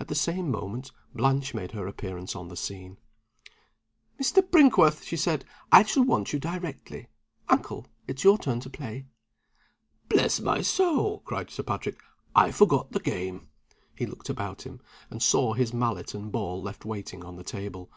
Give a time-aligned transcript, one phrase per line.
[0.00, 2.98] At the same moment Blanche made her appearance on the scene.
[4.20, 4.42] "Mr.
[4.42, 7.06] Brinkworth," she said, "I shall want you directly.
[7.48, 9.06] Uncle, it's your turn to play."
[10.08, 12.00] "Bless my soul!" cried Sir Patrick,
[12.34, 13.50] "I forgot the game."
[13.94, 14.80] He looked about him,
[15.10, 17.88] and saw his mallet and ball left waiting on the table.